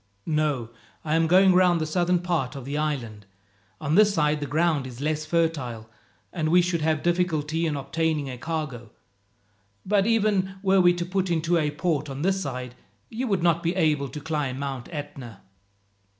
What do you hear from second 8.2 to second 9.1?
a cargo.